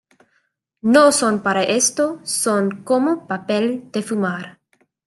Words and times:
no 0.81 1.11
son 1.11 1.43
para 1.43 1.61
esto, 1.61 2.19
son 2.23 2.81
como 2.83 3.27
papel 3.27 3.91
de 3.91 4.01
fumar. 4.01 4.59